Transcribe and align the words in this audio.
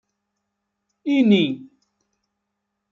Ini. 1.15 1.45